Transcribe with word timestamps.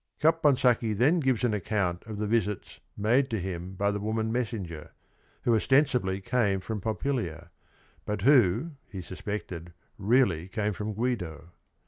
Capon 0.19 0.55
sacchi 0.57 0.93
then 0.93 1.19
gives 1.19 1.43
an 1.43 1.53
account 1.53 2.03
of 2.07 2.17
th 2.17 2.25
e 2.25 2.31
visits 2.31 2.79
made 2.97 3.29
to 3.29 3.39
him 3.39 3.75
by 3.75 3.91
the 3.91 3.99
woman 3.99 4.31
messenger, 4.31 4.93
who 5.43 5.53
ostensibly 5.55 6.19
came 6.19 6.59
from 6.59 6.81
Jfompilia, 6.81 7.49
but 8.03 8.21
who, 8.23 8.71
he 8.89 8.99
suspected, 9.03 9.73
really 9.99 10.47
came 10.47 10.73
from 10.73 10.95
Guido. 10.95 11.51